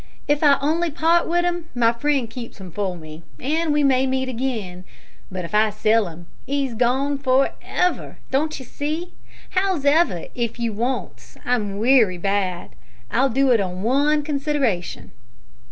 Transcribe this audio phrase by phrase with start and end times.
[0.27, 4.07] If I on'y part with 'im, my friend keeps 'im for me, and we may
[4.07, 4.83] meet again,
[5.31, 8.17] but if I sell 'im, he's gone for ever!
[8.31, 9.13] Don't you see?
[9.51, 12.71] Hows'ever, if you wants 'im wery bad,
[13.11, 15.11] I'll do it on one consideration."